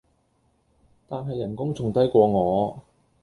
[1.07, 2.81] 但係人工仲低過我